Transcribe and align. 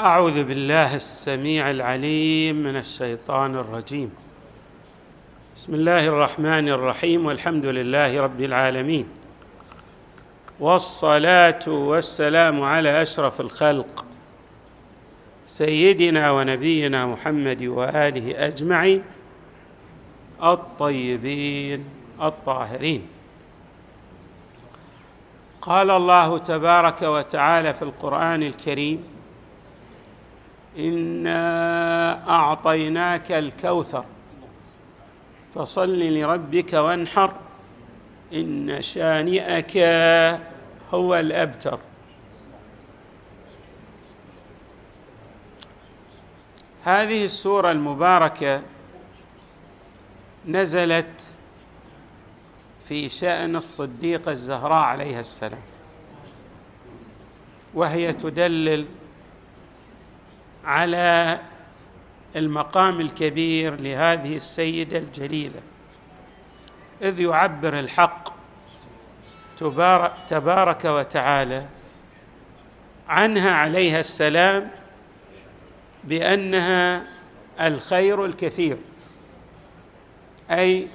أعوذ 0.00 0.44
بالله 0.44 0.94
السميع 0.94 1.70
العليم 1.70 2.56
من 2.56 2.76
الشيطان 2.76 3.56
الرجيم. 3.56 4.10
بسم 5.56 5.74
الله 5.74 6.06
الرحمن 6.06 6.68
الرحيم 6.68 7.26
والحمد 7.26 7.66
لله 7.66 8.20
رب 8.20 8.40
العالمين. 8.40 9.08
والصلاة 10.60 11.58
والسلام 11.68 12.62
على 12.62 13.02
أشرف 13.02 13.40
الخلق 13.40 14.04
سيدنا 15.46 16.30
ونبينا 16.30 17.06
محمد 17.06 17.62
وآله 17.62 18.46
أجمعين 18.46 19.02
الطيبين 20.42 21.88
الطاهرين. 22.22 23.02
قال 25.62 25.90
الله 25.90 26.38
تبارك 26.38 27.02
وتعالى 27.02 27.74
في 27.74 27.82
القرآن 27.82 28.42
الكريم 28.42 29.17
انا 30.76 32.30
اعطيناك 32.30 33.32
الكوثر. 33.32 34.04
فصل 35.54 35.98
لربك 35.98 36.72
وانحر. 36.72 37.34
ان 38.32 38.80
شانئك 38.80 39.76
هو 40.94 41.14
الابتر. 41.14 41.78
هذه 46.84 47.24
السورة 47.24 47.70
المباركة 47.70 48.62
نزلت 50.46 51.34
في 52.80 53.08
شأن 53.08 53.56
الصديقه 53.56 54.30
الزهراء 54.30 54.84
عليها 54.84 55.20
السلام 55.20 55.62
وهي 57.74 58.12
تدلل 58.12 58.86
على 60.68 61.40
المقام 62.36 63.00
الكبير 63.00 63.80
لهذه 63.80 64.36
السيدة 64.36 64.98
الجليلة. 64.98 65.60
إذ 67.02 67.20
يعبر 67.20 67.78
الحق 67.78 68.28
تبارك 70.28 70.84
وتعالى 70.84 71.66
عنها 73.08 73.50
عليها 73.50 74.00
السلام 74.00 74.70
بأنها 76.04 77.02
الخير 77.60 78.24
الكثير. 78.24 78.76
أي 80.50 80.88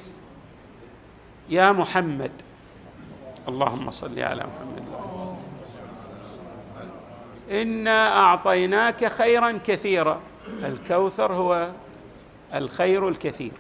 يا 1.50 1.72
محمد 1.72 2.32
اللهم 3.48 3.92
صل 3.92 4.20
على 4.20 4.44
محمد. 4.44 4.84
إنا 7.52 8.18
أعطيناك 8.18 9.06
خيرا 9.06 9.60
كثيرا. 9.64 10.20
الكوثر 10.64 11.34
هو 11.34 11.70
الخير 12.54 13.10
الكثير. 13.10 13.52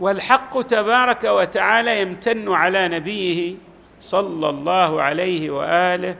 والحق 0.00 0.62
تبارك 0.62 1.24
وتعالى 1.24 2.02
يمتن 2.02 2.52
على 2.52 2.88
نبيه 2.88 3.54
صلى 4.00 4.48
الله 4.48 5.02
عليه 5.02 5.50
وآله 5.50 6.16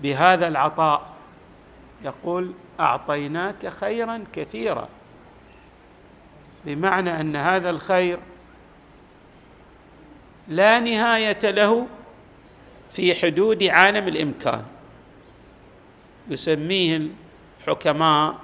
بهذا 0.00 0.48
العطاء. 0.48 1.02
يقول 2.04 2.52
أعطيناك 2.80 3.66
خيرا 3.68 4.24
كثيرا. 4.32 4.88
بمعنى 6.64 7.20
أن 7.20 7.36
هذا 7.36 7.70
الخير 7.70 8.18
لا 10.50 10.80
نهاية 10.80 11.38
له 11.44 11.86
في 12.90 13.14
حدود 13.14 13.62
عالم 13.64 14.08
الإمكان. 14.08 14.64
يسميه 16.28 17.02
الحكماء 17.60 18.34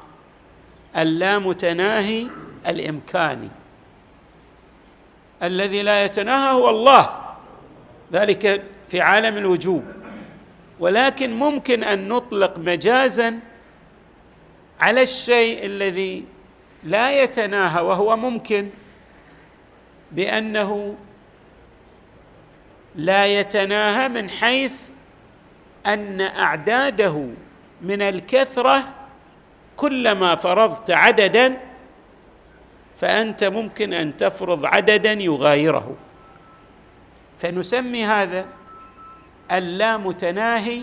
اللامتناهي 0.96 2.26
الإمكاني. 2.66 3.48
الذي 5.42 5.82
لا 5.82 6.04
يتناهى 6.04 6.52
هو 6.52 6.70
الله. 6.70 7.10
ذلك 8.12 8.62
في 8.88 9.00
عالم 9.00 9.36
الوجوب. 9.36 9.84
ولكن 10.80 11.34
ممكن 11.34 11.84
أن 11.84 12.08
نطلق 12.08 12.58
مجازا 12.58 13.38
على 14.80 15.02
الشيء 15.02 15.66
الذي 15.66 16.24
لا 16.84 17.22
يتناهى 17.22 17.82
وهو 17.82 18.16
ممكن 18.16 18.70
بأنه 20.12 20.96
لا 22.96 23.26
يتناهى 23.26 24.08
من 24.08 24.30
حيث 24.30 24.72
أن 25.86 26.20
أعداده 26.20 27.26
من 27.82 28.02
الكثرة 28.02 28.82
كلما 29.76 30.34
فرضت 30.34 30.90
عددا 30.90 31.56
فأنت 32.98 33.44
ممكن 33.44 33.92
أن 33.92 34.16
تفرض 34.16 34.66
عددا 34.66 35.12
يغايره. 35.12 35.96
فنسمي 37.38 38.04
هذا 38.04 38.46
اللامتناهي 39.52 40.82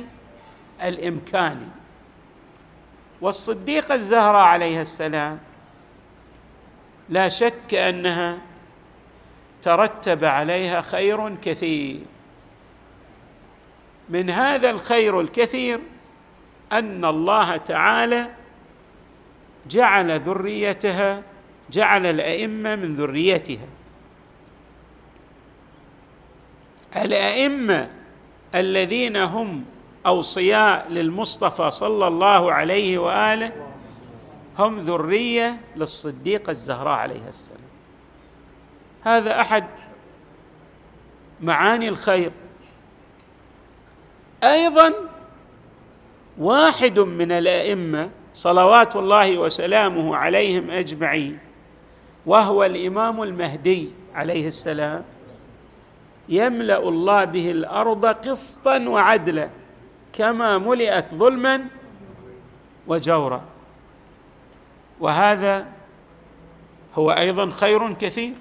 الإمكاني. 0.83 1.67
والصديقه 3.21 3.95
الزهراء 3.95 4.41
عليها 4.41 4.81
السلام 4.81 5.39
لا 7.09 7.29
شك 7.29 7.73
أنها 7.73 8.37
ترتب 9.63 10.25
عليها 10.25 10.81
خير 10.81 11.35
كثير. 11.35 11.99
من 14.09 14.29
هذا 14.29 14.69
الخير 14.69 15.21
الكثير 15.21 15.79
أن 16.71 17.05
الله 17.05 17.57
تعالى 17.57 18.29
جعل 19.69 20.19
ذريتها 20.19 21.23
جعل 21.71 22.05
الأئمة 22.05 22.75
من 22.75 22.95
ذريتها. 22.95 23.67
الأئمة 26.95 27.89
الذين 28.55 29.17
هم 29.17 29.65
أوصياء 30.05 30.89
للمصطفى 30.89 31.69
صلى 31.69 32.07
الله 32.07 32.51
عليه 32.51 32.97
وآله 32.97 33.51
هم 34.59 34.75
ذرية 34.75 35.59
للصديقه 35.75 36.49
الزهراء 36.51 36.93
عليها 36.99 37.29
السلام. 37.29 37.62
هذا 39.03 39.41
أحد 39.41 39.65
معاني 41.41 41.89
الخير. 41.89 42.31
أيضا 44.43 44.93
واحد 46.37 46.99
من 46.99 47.31
الأئمة 47.31 48.09
صلوات 48.33 48.95
الله 48.95 49.37
وسلامه 49.37 50.15
عليهم 50.15 50.71
أجمعين 50.71 51.39
وهو 52.25 52.63
الإمام 52.63 53.23
المهدي 53.23 53.89
عليه 54.15 54.47
السلام 54.47 55.03
يملأ 56.29 56.89
الله 56.89 57.23
به 57.23 57.51
الأرض 57.51 58.05
قسطا 58.05 58.77
وعدلا 58.79 59.49
كما 60.13 60.57
ملئت 60.57 61.15
ظلما 61.15 61.65
وجورا. 62.87 63.41
وهذا 64.99 65.65
هو 66.95 67.11
أيضا 67.11 67.51
خير 67.51 67.93
كثير. 67.93 68.33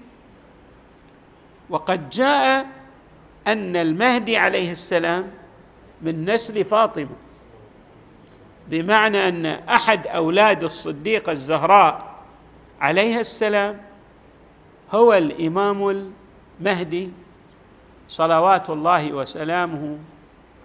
وقد 1.71 2.11
جاء 2.11 2.67
أن 3.47 3.77
المهدي 3.77 4.37
عليه 4.37 4.71
السلام 4.71 5.31
من 6.03 6.31
نسل 6.31 6.65
فاطمة 6.65 7.17
بمعنى 8.69 9.29
أن 9.29 9.47
أحد 9.47 10.07
أولاد 10.07 10.65
الصديقه 10.65 11.33
الزهراء 11.33 12.13
عليها 12.81 13.21
السلام 13.21 13.81
هو 14.93 15.15
الإمام 15.15 16.11
المهدي 16.61 17.11
صلوات 18.09 18.71
الله 18.71 19.13
وسلامه 19.13 19.99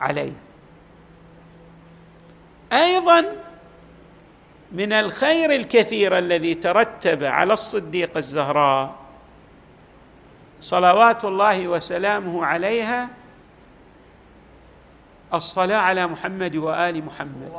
عليه. 0.01 0.33
أيضا 2.73 3.35
من 4.71 4.93
الخير 4.93 5.51
الكثير 5.51 6.17
الذي 6.17 6.55
ترتب 6.55 7.23
على 7.23 7.53
الصديقه 7.53 8.17
الزهراء 8.17 9.06
صلوات 10.59 11.25
الله 11.25 11.68
وسلامه 11.68 12.45
عليها 12.45 13.09
الصلاة 15.33 15.77
على 15.77 16.07
محمد 16.07 16.56
وآل 16.56 17.06
محمد. 17.06 17.51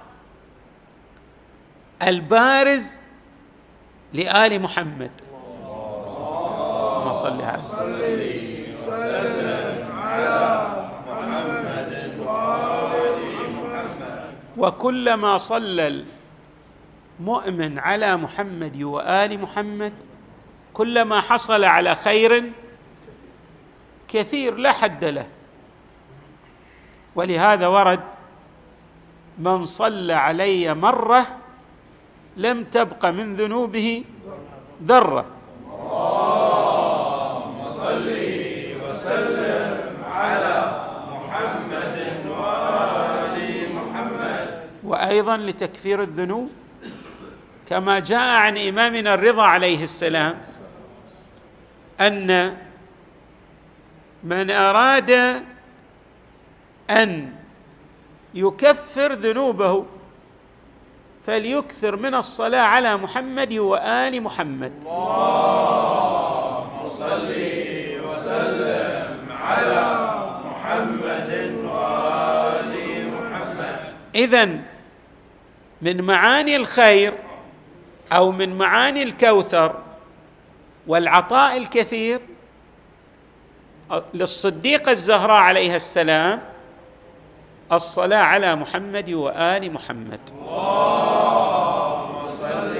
البارز 2.02 3.00
لآل 4.12 4.62
محمد. 4.62 5.10
اللهم 5.66 7.12
صل 7.12 7.42
على 7.42 7.60
وكلما 14.56 15.38
صلى 15.38 16.04
مؤمن 17.20 17.78
على 17.78 18.16
محمد 18.16 18.82
وآل 18.82 19.40
محمد 19.40 19.92
كلما 20.72 21.20
حصل 21.20 21.64
على 21.64 21.94
خير 21.96 22.52
كثير 24.08 24.54
لا 24.56 24.72
حد 24.72 25.04
له. 25.04 25.26
ولهذا 27.16 27.66
ورد 27.66 28.00
من 29.38 29.64
صلى 29.64 30.12
علي 30.12 30.74
مرة 30.74 31.26
لم 32.36 32.64
تبق 32.64 33.06
من 33.06 33.36
ذنوبه 33.36 34.04
ذرة. 34.84 35.24
اللهم 35.72 37.56
صل 37.70 38.08
وسلم 38.84 39.55
وأيضا 45.06 45.36
لتكفير 45.36 46.02
الذنوب 46.02 46.50
كما 47.68 47.98
جاء 47.98 48.40
عن 48.42 48.58
إمامنا 48.58 49.14
الرضا 49.14 49.42
عليه 49.42 49.82
السلام 49.82 50.38
أن 52.00 52.56
من 54.24 54.50
أراد 54.50 55.10
أن 56.90 57.32
يكفر 58.34 59.12
ذنوبه 59.12 59.84
فليكثر 61.24 61.96
من 61.96 62.14
الصلاة 62.14 62.60
على 62.60 62.96
محمد 62.96 63.52
وآل 63.52 64.22
محمد. 64.22 64.72
اللهم 64.82 66.88
صل 66.88 67.32
وسلم 68.06 69.26
على 69.30 69.86
محمد 70.44 71.30
وال 71.64 72.74
محمد 73.14 73.94
اذا 74.14 74.75
من 75.82 76.02
معاني 76.02 76.56
الخير 76.56 77.14
أو 78.12 78.32
من 78.32 78.58
معاني 78.58 79.02
الكوثر 79.02 79.74
والعطاء 80.86 81.56
الكثير 81.56 82.20
للصديقه 84.14 84.90
الزهراء 84.90 85.36
عليها 85.36 85.76
السلام 85.76 86.42
الصلاة 87.72 88.18
على 88.18 88.54
محمد 88.56 89.10
وال 89.10 89.72
محمد 89.72 90.20
اللهم 90.30 92.28
صل 92.30 92.76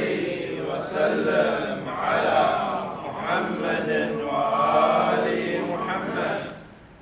وسلم 0.70 1.88
على 1.88 2.48
محمد 3.04 3.90
وآل 4.22 5.60
محمد. 5.70 6.44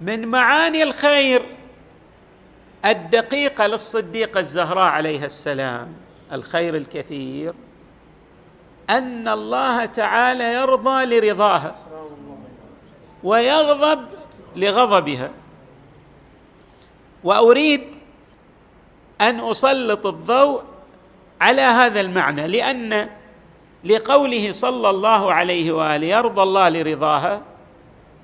من 0.01 0.29
معاني 0.29 0.83
الخير 0.83 1.54
الدقيقة 2.85 3.67
للصديقه 3.67 4.41
الزهراء 4.41 4.85
عليها 4.85 5.27
السلام 5.27 5.93
الخير 6.33 6.77
الكثير 6.77 7.55
أن 8.91 9.29
الله 9.29 9.85
تعالى 9.85 10.55
يرضى 10.55 11.05
لرضاها 11.05 11.75
ويغضب 13.25 14.05
لغضبها. 14.57 15.31
وأريد 17.25 17.97
أن 19.21 19.41
أسلط 19.41 20.07
الضوء 20.07 20.63
على 21.41 21.63
هذا 21.63 22.01
المعنى 22.01 22.47
لأن 22.47 23.09
لقوله 23.85 24.53
صلى 24.53 24.91
الله 24.91 25.33
عليه 25.33 25.73
وآله 25.73 26.07
يرضى 26.07 26.43
الله 26.43 26.69
لرضاها 26.69 27.43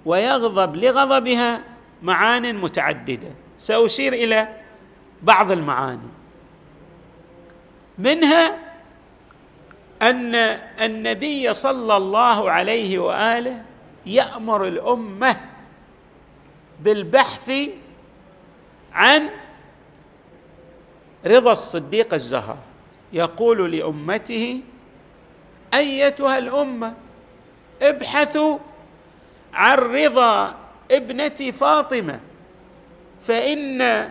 ويغضب 0.06 0.76
لغضبها 0.76 1.60
معان 2.02 2.56
متعددة. 2.56 3.32
سأشير 3.60 4.12
إلى 4.12 4.48
بعض 5.22 5.50
المعاني. 5.50 6.08
منها 7.98 8.58
أن 10.02 10.34
النبي 10.80 11.54
صلى 11.54 11.96
الله 11.96 12.50
عليه 12.50 12.98
وآله 12.98 13.64
يأمر 14.06 14.68
الأمة 14.68 15.36
بالبحث 16.80 17.52
عن 18.92 19.30
رضا 21.26 21.52
الصديق 21.52 22.14
الزهراء. 22.14 22.58
يقول 23.12 23.72
لأمته 23.72 24.60
أيتها 25.74 26.38
الأمة 26.38 26.94
ابحثوا 27.82 28.58
عن 29.52 29.78
رضا 29.78 30.54
ابنتي 30.90 31.52
فاطمة. 31.52 32.20
فإن 33.24 34.10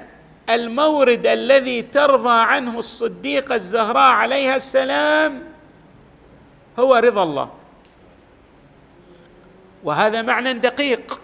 المورد 0.50 1.28
الذي 1.28 1.82
ترضى 1.82 2.40
عنه 2.42 2.80
الصديقه 2.80 3.56
الزهراء 3.56 4.12
عليها 4.14 4.56
السلام 4.56 5.44
هو 6.80 6.96
رضا 6.96 7.24
الله. 7.24 7.50
وهذا 9.84 10.22
معنى 10.22 10.54
دقيق. 10.54 11.22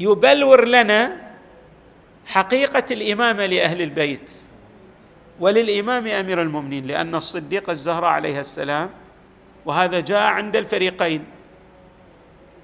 يبلور 0.00 0.64
لنا 0.64 1.30
حقيقة 2.26 2.84
الامامه 2.90 3.46
لأهل 3.46 3.82
البيت 3.82 4.32
وللإمام 5.40 6.06
أمير 6.06 6.42
المؤمنين 6.42 6.86
لأن 6.86 7.14
الصديقه 7.14 7.70
الزهراء 7.70 8.10
عليها 8.10 8.40
السلام 8.40 8.90
وهذا 9.64 10.00
جاء 10.00 10.22
عند 10.22 10.56
الفريقين. 10.56 11.24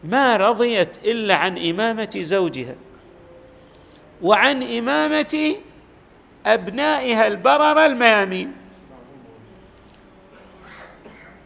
ما 0.04 0.36
رضيت 0.36 0.98
إلا 1.04 1.34
عن 1.34 1.58
إمامة 1.58 2.10
زوجها. 2.16 2.74
وعن 4.22 4.62
إمامة 4.62 5.56
أبنائها 6.46 7.26
البررة 7.26 7.86
الميامين. 7.86 8.52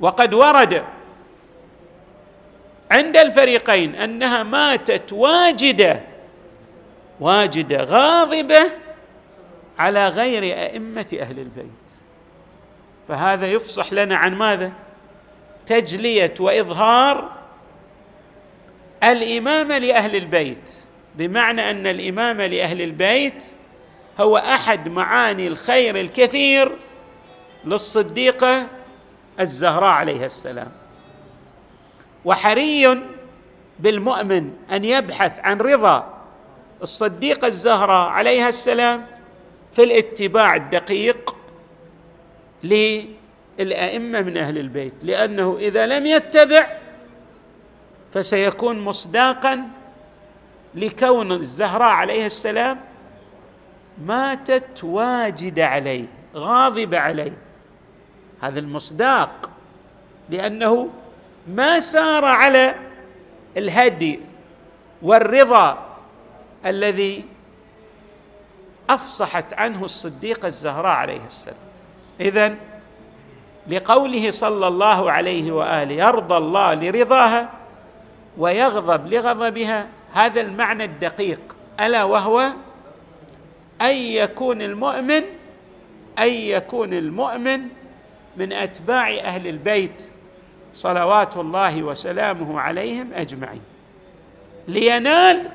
وقد 0.00 0.34
ورد 0.34 0.84
عند 2.90 3.17
الفريقين 3.17 3.94
أنها 3.94 4.43
ماتت 4.43 5.12
واجدة 5.12 6.00
واجدة 7.20 7.84
غاضبة 7.84 8.70
على 9.78 10.08
غير 10.08 10.43
أئمة 10.43 11.19
أهل 11.20 11.38
البيت. 11.38 11.67
فهذا 13.08 13.46
يفصح 13.46 13.93
لنا 13.93 14.17
عن 14.17 14.34
ماذا؟ 14.34 14.72
تجلية 15.67 16.34
وإظهار 16.40 17.32
الإمامة 19.05 19.78
لأهل 19.78 20.17
البيت. 20.17 20.90
بمعنى 21.20 21.70
أن 21.70 21.87
الامامه 21.87 22.46
لأهل 22.46 22.82
البيت 22.82 23.44
هو 24.20 24.37
أحد 24.37 24.88
معاني 24.88 25.46
الخير 25.46 26.00
الكثير 26.00 26.72
للصديقة 27.64 28.67
الزهراء 29.41 29.91
عليها 29.91 30.27
السلام. 30.27 30.72
وحري 32.24 33.00
بالمؤمن 33.79 34.50
أن 34.72 34.84
يبحث 34.84 35.41
عن 35.41 35.58
رضا 35.58 36.15
الصديقة 36.82 37.46
الزهراء 37.46 38.08
عليها 38.08 38.48
السلام 38.48 39.06
في 39.72 39.82
الاتباع 39.82 40.56
الدقيق 40.56 41.36
للأئمة 42.62 44.20
من 44.20 44.36
أهل 44.36 44.58
البيت 44.58 44.94
لأنه 45.03 45.56
إذا 45.60 45.86
لم 45.86 46.06
يتبع 46.06 46.67
فسيكون 48.12 48.81
مصداقا 48.81 49.80
لكون 50.74 51.32
الزهراء 51.32 51.91
عليه 51.91 52.27
السلام 52.27 52.81
ماتت 54.05 54.84
واجده 54.84 55.67
عليه 55.67 56.06
غاضبه 56.34 56.98
عليه. 56.98 57.39
هذا 58.41 58.60
المصداق 58.60 59.50
لأنه 60.31 60.89
ما 61.46 61.79
سار 61.79 62.24
على 62.24 62.74
الهدي 63.56 64.20
والرضا 65.03 65.86
الذي 66.67 67.24
أفصحت 68.91 69.55
عنه 69.55 69.84
الصديقة 69.84 70.46
الزهراء 70.46 70.93
عليه 70.93 71.27
السلام. 71.27 71.56
اذا 72.20 72.55
لقوله 73.69 74.31
صلى 74.31 74.69
الله 74.69 75.12
عليه 75.12 75.53
وآله 75.53 75.94
يرضى 75.94 76.36
الله 76.36 76.74
لرضاها 76.74 77.50
ويغضب 78.39 79.06
لغضبها 79.06 79.89
هذا 80.14 80.40
المعنى 80.40 80.84
الدقيق 80.84 81.56
ألا 81.81 82.05
وهو 82.05 82.52
أن 83.82 83.94
يكون 83.94 84.62
المؤمن 84.62 85.22
أن 86.19 86.29
يكون 86.29 86.93
المؤمن 86.93 87.60
من 88.36 88.52
أتباع 88.52 89.10
أهل 89.10 89.46
البيت 89.46 90.10
صلوات 90.72 91.36
الله 91.36 91.82
وسلامه 91.82 92.60
عليهم 92.60 93.12
أجمعين. 93.14 93.62
لينال 94.69 95.50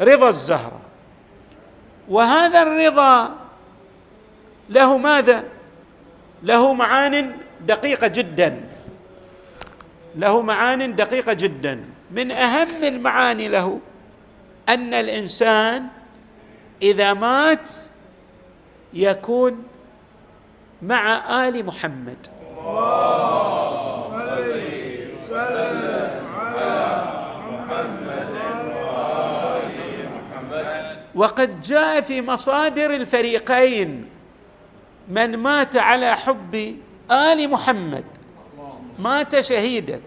رضا 0.00 0.28
الزهرة. 0.28 0.80
وهذا 2.08 2.62
الرضا 2.62 3.34
له 4.70 4.98
ماذا؟ 4.98 5.44
له 6.42 6.74
معان 6.74 7.36
دقيقة 7.60 8.06
جدا. 8.06 8.60
له 10.16 10.42
معان 10.42 10.96
دقيقة 10.96 11.32
جدا. 11.32 11.84
من 12.10 12.30
أهم 12.30 12.84
المعاني 12.84 13.48
له 13.48 13.80
أن 14.68 14.94
الإنسان 14.94 15.86
إذا 16.82 17.12
مات 17.12 17.70
يكون 18.92 19.64
مع 20.82 21.24
آل 21.48 21.66
محمد. 21.66 22.16
وقد 31.14 31.60
جاء 31.60 32.00
في 32.00 32.22
مصادر 32.22 32.94
الفريقين 32.94 34.08
من 35.08 35.36
مات 35.36 35.76
على 35.76 36.16
حب 36.16 36.76
آل 37.10 37.50
محمد 37.50 38.04
مات 38.98 39.40
شهيدا. 39.40 40.00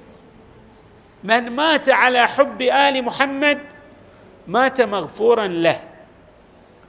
من 1.23 1.49
مات 1.49 1.89
على 1.89 2.27
حب 2.27 2.61
آل 2.61 3.03
محمد 3.03 3.59
مات 4.47 4.81
مغفورا 4.81 5.47
له. 5.47 5.81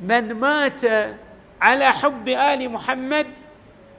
من 0.01 0.33
مات 0.33 0.81
على 1.61 1.93
حب 1.93 2.29
آل 2.29 2.71
محمد 2.71 3.27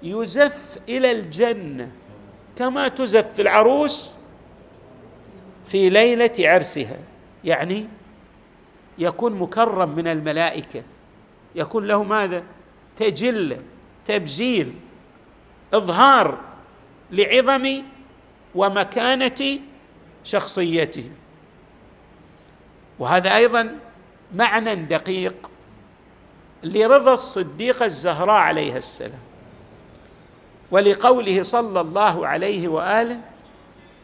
يزف 0.04 0.80
إلى 0.90 1.12
الجنة 1.12 1.92
كما 2.56 2.88
تزف 2.88 3.40
العروس 3.40 4.18
في 5.66 5.90
ليلة 5.90 6.34
عرسها. 6.40 6.98
يعني 7.44 7.88
يكون 8.98 9.34
مكرم 9.34 9.90
من 9.90 10.08
الملائكة. 10.08 10.84
يكون 11.56 11.88
له 11.88 12.04
ماذا؟ 12.04 12.44
تجله 12.98 13.60
تبجيل 14.06 14.74
إظهار 15.74 16.38
لعظم 17.12 17.84
ومكانة 18.56 19.60
شخصيته. 20.30 21.10
وهذا 23.00 23.36
أيضا 23.36 23.76
معنى 24.36 24.76
دقيق 24.76 25.52
لرضا 26.64 27.14
الصديقه 27.14 27.86
الزهراء 27.86 28.36
عليها 28.36 28.78
السلام 28.78 29.20
ولقوله 30.72 31.44
صلى 31.44 31.82
الله 31.82 32.28
عليه 32.28 32.68
وآله 32.68 33.20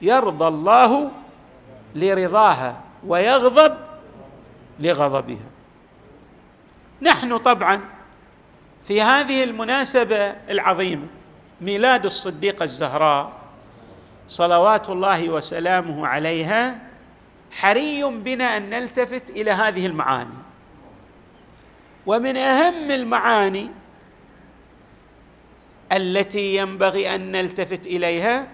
يرضى 0.01 0.47
الله 0.47 1.11
لرضاها 1.95 2.81
ويغضب 3.07 3.77
لغضبها. 4.79 5.49
نحن 7.01 7.37
طبعا 7.37 7.81
في 8.83 9.01
هذه 9.01 9.43
المناسبة 9.43 10.17
العظيمة 10.49 11.07
ميلاد 11.61 12.05
الصديقه 12.05 12.63
الزهراء 12.63 13.44
صلوات 14.27 14.89
الله 14.89 15.29
وسلامه 15.29 16.07
عليها 16.07 16.79
حري 17.51 18.03
بنا 18.03 18.57
أن 18.57 18.69
نلتفت 18.69 19.29
إلى 19.29 19.51
هذه 19.51 19.85
المعاني. 19.85 20.37
ومن 22.05 22.37
أهم 22.37 22.91
المعاني 22.91 23.71
التي 25.91 26.55
ينبغي 26.55 27.15
أن 27.15 27.31
نلتفت 27.31 27.87
إليها 27.87 28.47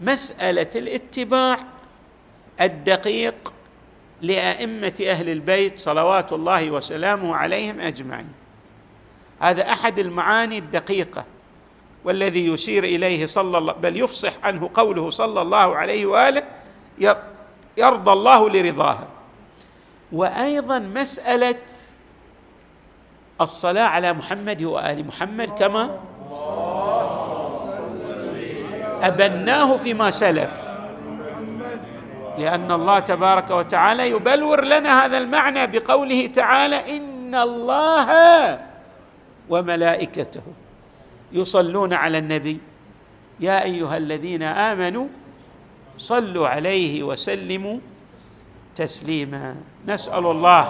مسألة 0.00 0.70
الاتباع 0.76 1.56
الدقيق 2.60 3.54
لأئمة 4.22 4.94
أهل 5.06 5.28
البيت 5.28 5.78
صلوات 5.80 6.32
الله 6.32 6.70
وسلامه 6.70 7.36
عليهم 7.36 7.80
أجمعين. 7.80 8.32
هذا 9.40 9.72
أحد 9.72 9.98
المعاني 9.98 10.58
الدقيقة. 10.58 11.24
والذي 12.08 12.48
يشير 12.48 12.84
إليه 12.84 13.26
صلى 13.26 13.58
الله 13.58 13.72
بل 13.72 13.96
يفصح 13.96 14.32
عنه 14.42 14.70
قوله 14.74 15.10
صلى 15.10 15.40
الله 15.42 15.76
عليه 15.76 16.06
وآله 16.06 16.42
يرضى 17.76 18.12
الله 18.12 18.50
لرضاها. 18.50 19.06
وأيضا 20.12 20.78
مسألة 20.78 21.60
الصلاة 23.40 23.82
على 23.82 24.12
محمد 24.12 24.62
وآل 24.62 25.06
محمد 25.06 25.50
كما 25.58 26.00
أبناه 29.02 29.76
فيما 29.76 30.10
سلف. 30.10 30.52
لأن 32.38 32.72
الله 32.72 32.98
تبارك 32.98 33.50
وتعالى 33.50 34.10
يبلور 34.10 34.64
لنا 34.64 35.04
هذا 35.04 35.18
المعنى 35.18 35.66
بقوله 35.66 36.26
تعالى 36.26 36.96
إن 36.96 37.34
الله 37.34 38.08
وملائكته. 39.48 40.42
يصلون 41.32 41.92
على 41.92 42.18
النبي. 42.18 42.58
يا 43.40 43.62
أيها 43.62 43.96
الذين 43.96 44.42
آمنوا 44.42 45.06
صلوا 45.98 46.48
عليه 46.48 47.02
وسلموا 47.02 47.78
تسليما. 48.76 49.56
نسأل 49.86 50.26
الله. 50.26 50.64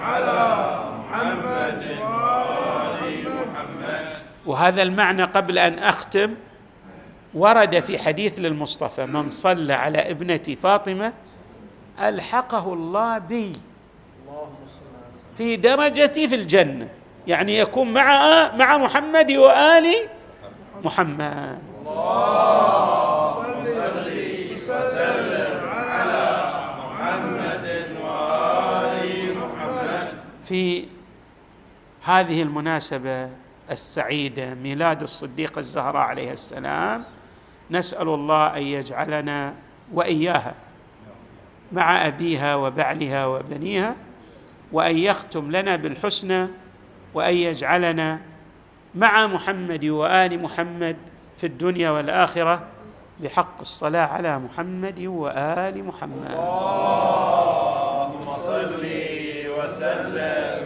على 0.00 0.80
محمد 0.98 1.80
وهذا 4.46 4.82
المعنى 4.82 5.24
قبل 5.24 5.58
أن 5.58 5.78
أختم 5.78 6.34
ورد 7.34 7.80
في 7.80 7.98
حديث 7.98 8.38
للمصطفى 8.38 9.06
من 9.06 9.30
صلى 9.30 9.72
على 9.72 10.10
ابنتي 10.10 10.56
فاطمة 10.56 11.12
ألحقه 12.00 12.72
الله 12.72 13.18
بي 13.18 13.52
في 15.34 15.56
درجتي 15.56 16.28
في 16.28 16.34
الجنة. 16.34 16.88
يعني 17.26 17.58
يكون 17.58 17.92
مع 17.92 18.20
مع 18.56 18.78
محمد 18.78 19.32
وآل 19.32 19.86
محمد. 20.84 21.58
الله 21.86 23.64
صل 23.64 24.10
وسلم 24.70 25.68
على 25.68 26.52
محمد 26.78 27.86
وآل 28.02 29.36
محمد 29.38 30.08
في 30.42 30.88
هذه 32.04 32.42
المناسبة 32.42 33.28
السعيدة 33.70 34.54
ميلاد 34.54 35.02
الصديقة 35.02 35.58
الزهراء 35.58 36.02
عليه 36.02 36.32
السلام 36.32 37.04
نسأل 37.70 38.08
الله 38.08 38.56
أن 38.56 38.62
يجعلنا 38.62 39.54
وإياها 39.92 40.54
مع 41.72 42.06
أبيها 42.06 42.54
وبعلها 42.54 43.26
وبنيها 43.26 43.96
وأن 44.72 44.96
يختم 44.96 45.50
لنا 45.50 45.76
بالحسنى 45.76 46.48
وأن 47.14 47.34
يجعلنا 47.34 48.20
مع 48.94 49.26
محمد 49.26 49.84
وآل 49.84 50.42
محمد 50.42 50.96
في 51.36 51.46
الدنيا 51.46 51.90
والآخرة 51.90 52.62
بحق 53.20 53.60
الصلاة 53.60 54.06
على 54.06 54.38
محمد 54.38 55.00
وآل 55.00 55.84
محمد. 55.84 56.30
اللهم 56.30 56.76
صل 58.36 58.84
وسلم. 59.58 59.58
وآل 59.58 60.59